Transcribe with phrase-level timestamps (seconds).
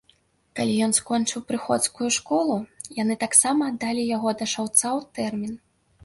[0.59, 2.55] Калі ён скончыў прыходскую школу,
[3.01, 5.53] яны таксама аддалі яго да шаўца ў тэрмін.